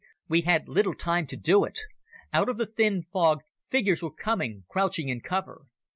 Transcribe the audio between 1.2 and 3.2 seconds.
to do it. Out of the thin